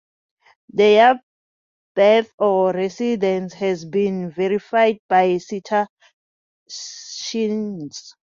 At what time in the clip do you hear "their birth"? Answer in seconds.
0.71-2.33